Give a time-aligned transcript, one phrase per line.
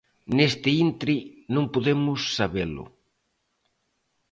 [0.37, 1.15] Neste intre
[1.53, 2.85] non podemos sabelo.